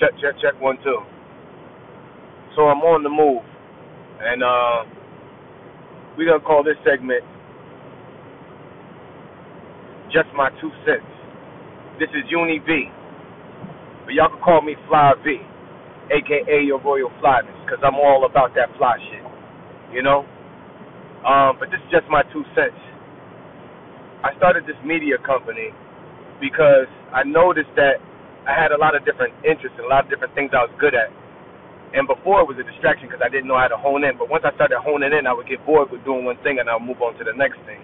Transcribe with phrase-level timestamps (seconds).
[0.00, 0.98] Check, check, check, one, two.
[2.56, 3.42] So I'm on the move.
[4.20, 4.84] And uh,
[6.16, 7.22] we're going to call this segment
[10.12, 11.06] Just My Two Cents.
[11.98, 12.86] This is Uni V.
[14.04, 15.38] But y'all can call me Fly V,
[16.12, 19.24] aka your Royal Flyness, because I'm all about that fly shit.
[19.94, 20.26] You know?
[21.26, 22.76] Um, but this is just my two cents.
[24.24, 25.70] I started this media company
[26.40, 28.00] because I noticed that
[28.44, 30.74] I had a lot of different interests and a lot of different things I was
[30.76, 31.08] good at.
[31.96, 34.18] And before it was a distraction because I didn't know how to hone in.
[34.20, 36.68] But once I started honing in, I would get bored with doing one thing and
[36.68, 37.80] I'll move on to the next thing.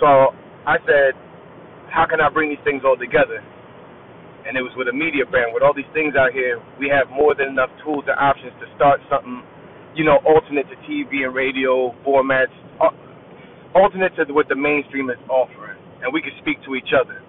[0.00, 0.32] So
[0.64, 1.12] I said,
[1.92, 3.42] how can I bring these things all together?
[4.46, 5.52] And it was with a media brand.
[5.52, 8.66] With all these things out here, we have more than enough tools and options to
[8.78, 9.44] start something,
[9.92, 12.94] you know, alternate to TV and radio formats, uh,
[13.76, 15.76] alternate to what the mainstream is offering.
[16.00, 17.20] And we can speak to each other.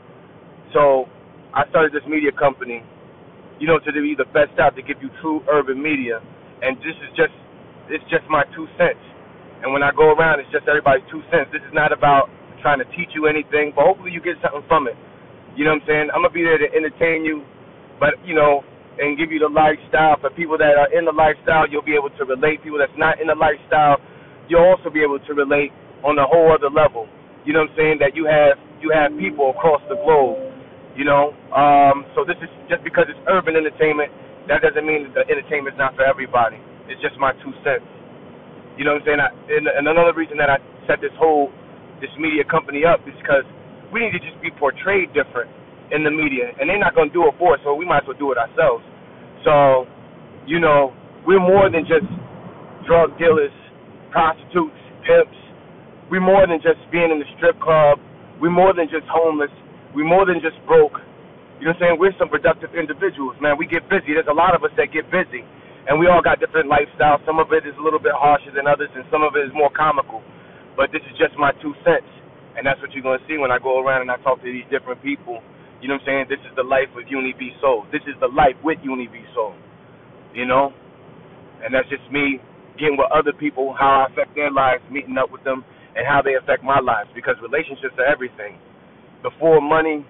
[0.71, 1.11] So
[1.55, 2.83] I started this media company,
[3.59, 6.19] you know, to be the best out to give you true urban media.
[6.63, 7.35] And this is just
[7.91, 9.01] it's just my two cents.
[9.63, 11.51] And when I go around, it's just everybody's two cents.
[11.51, 12.31] This is not about
[12.63, 14.95] trying to teach you anything, but hopefully you get something from it.
[15.57, 16.07] You know what I'm saying?
[16.15, 17.43] I'm gonna be there to entertain you,
[17.99, 18.63] but you know,
[18.99, 20.19] and give you the lifestyle.
[20.21, 22.63] For people that are in the lifestyle, you'll be able to relate.
[22.63, 23.97] People that's not in the lifestyle,
[24.47, 25.71] you'll also be able to relate
[26.05, 27.09] on a whole other level.
[27.43, 27.97] You know what I'm saying?
[27.99, 30.50] That you have you have people across the globe
[30.95, 34.11] you know, um, so this is just because it's urban entertainment,
[34.47, 36.59] that doesn't mean that the entertainment's not for everybody.
[36.89, 37.87] It's just my two cents.
[38.75, 39.21] You know what I'm saying?
[39.21, 41.51] I, and, and another reason that I set this whole
[42.01, 43.45] this media company up is because
[43.93, 45.51] we need to just be portrayed different
[45.93, 48.03] in the media, and they're not going to do it for us, so we might
[48.03, 48.81] as well do it ourselves.
[49.43, 49.85] So,
[50.47, 50.95] you know,
[51.27, 52.07] we're more than just
[52.87, 53.53] drug dealers,
[54.09, 55.37] prostitutes, pimps.
[56.09, 57.99] We're more than just being in the strip club.
[58.39, 59.51] We're more than just homeless
[59.95, 60.99] we more than just broke.
[61.59, 61.95] You know what I'm saying?
[62.01, 63.59] We're some productive individuals, man.
[63.59, 64.17] We get busy.
[64.17, 65.45] There's a lot of us that get busy.
[65.85, 67.21] And we all got different lifestyles.
[67.25, 69.53] Some of it is a little bit harsher than others, and some of it is
[69.53, 70.25] more comical.
[70.77, 72.07] But this is just my two cents.
[72.57, 74.67] And that's what you're to see when I go around and I talk to these
[74.73, 75.39] different people.
[75.79, 76.33] You know what I'm saying?
[76.33, 77.85] This is the life with Uni V Soul.
[77.91, 79.55] This is the life with Uni V Soul.
[80.33, 80.73] You know?
[81.63, 82.41] And that's just me
[82.77, 85.63] getting with other people, how I affect their lives, meeting up with them,
[85.93, 87.09] and how they affect my lives.
[87.13, 88.57] Because relationships are everything
[89.23, 90.05] before money,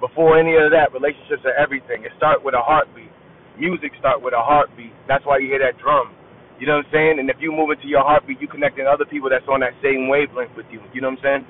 [0.00, 2.04] before any of that, relationships are everything.
[2.04, 3.10] It starts with a heartbeat.
[3.58, 4.92] Music starts with a heartbeat.
[5.08, 6.14] That's why you hear that drum.
[6.58, 7.14] You know what I'm saying?
[7.18, 10.08] And if you move into your heartbeat, you connecting other people that's on that same
[10.08, 10.82] wavelength with you.
[10.94, 11.44] You know what I'm saying?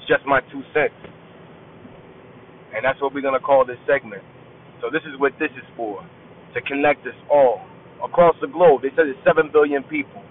[0.00, 0.96] It's just my two cents.
[2.76, 4.22] And that's what we're gonna call this segment.
[4.80, 6.04] So this is what this is for.
[6.54, 7.60] To connect us all
[8.04, 8.82] across the globe.
[8.82, 10.22] They said there's seven billion people.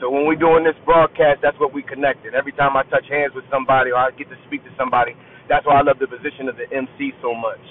[0.00, 2.34] So when we're doing this broadcast, that's what we connected.
[2.34, 5.14] Every time I touch hands with somebody or I get to speak to somebody,
[5.48, 7.62] that's why I love the position of the MC so much.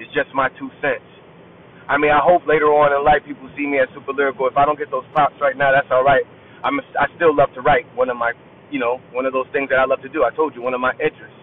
[0.00, 1.06] It's just my two cents.
[1.88, 4.46] I mean, I hope later on in life people see me as super lyrical.
[4.46, 6.24] If I don't get those props right now, that's all right.
[6.64, 7.86] I'm a, I still love to write.
[7.96, 8.32] One of my,
[8.70, 10.24] you know, one of those things that I love to do.
[10.24, 11.36] I told you, one of my interests.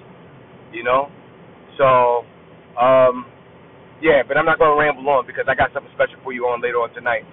[0.73, 1.09] You know,
[1.79, 2.23] so,
[2.79, 3.25] um,
[4.01, 4.23] yeah.
[4.27, 6.77] But I'm not gonna ramble on because I got something special for you on later
[6.83, 7.23] on tonight.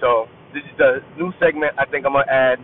[0.00, 2.58] So this is the new segment I think I'm gonna add.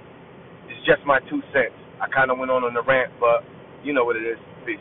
[0.68, 1.74] It's just my two cents.
[2.00, 3.44] I kind of went on on the rant, but
[3.84, 4.38] you know what it is.
[4.64, 4.78] Peace.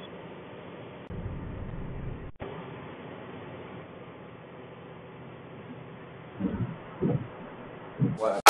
[8.18, 8.42] What?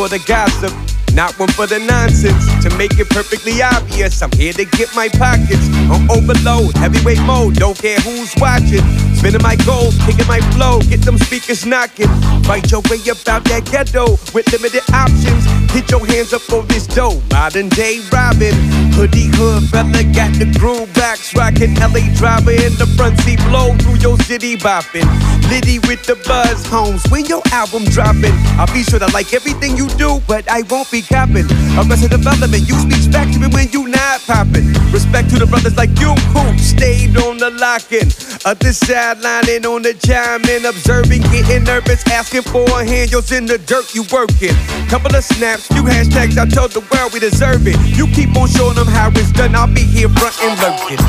[0.00, 0.72] For the gossip,
[1.14, 2.46] not one for the nonsense.
[2.64, 7.54] To make it perfectly obvious, I'm here to get my pockets on overload, heavyweight mode.
[7.54, 8.84] Don't care who's watching.
[9.14, 12.08] Spinning my gold, kicking my flow, get them speakers knocking.
[12.44, 15.44] Fight your way about that ghetto with limited options.
[15.72, 17.20] Hit your hands up for this dough.
[17.30, 18.54] Modern day Robin,
[18.96, 21.74] hoodie hood fella got the groove backs rocking.
[21.76, 25.08] LA driver in the front seat, blow through your city bopping.
[25.50, 27.04] Liddy with the buzz, homes.
[27.10, 30.90] When your album dropping, I'll be sure to like everything you do, but I won't
[30.90, 31.46] be copping.
[31.76, 34.66] Arrested development, you speech factory when you not popping.
[34.92, 38.08] Respect to the brothers like you who stayed on the locking.
[38.44, 43.10] Other sidelining on the chime and observing, getting nervous, asking for a hand.
[43.10, 44.56] You're in the dirt, you working.
[44.88, 47.76] Couple of snaps, few hashtags, I told the world we deserve it.
[47.96, 51.00] You keep on showing them how it's done, I'll be here front and lurking.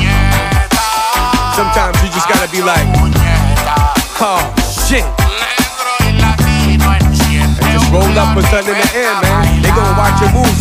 [1.56, 2.84] Sometimes you just gotta be like,
[4.20, 4.40] oh
[4.88, 5.04] shit.
[6.02, 9.12] And just roll up something in the air,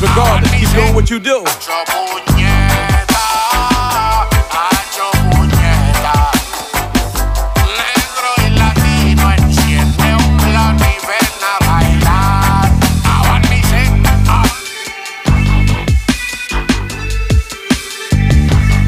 [0.02, 0.52] regardless.
[0.60, 1.44] Keep doing what you do.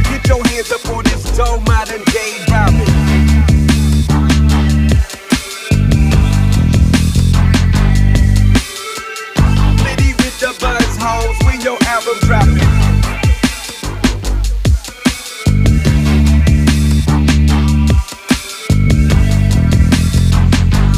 [0.10, 2.53] Get your hands up on this dough, modern day.
[11.64, 12.58] Your album dropping.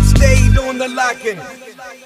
[0.04, 2.05] Stayed on the locking.